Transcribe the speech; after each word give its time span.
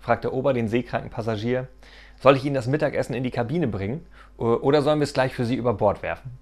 fragt 0.00 0.24
der 0.24 0.32
Ober 0.32 0.52
den 0.52 0.68
seekranken 0.68 1.10
Passagier. 1.10 1.68
Soll 2.18 2.36
ich 2.36 2.44
Ihnen 2.44 2.54
das 2.54 2.66
Mittagessen 2.66 3.14
in 3.14 3.22
die 3.22 3.30
Kabine 3.30 3.68
bringen 3.68 4.06
äh, 4.38 4.42
oder 4.42 4.82
sollen 4.82 4.98
wir 4.98 5.04
es 5.04 5.14
gleich 5.14 5.34
für 5.34 5.44
Sie 5.44 5.54
über 5.54 5.74
Bord 5.74 6.02
werfen? 6.02 6.39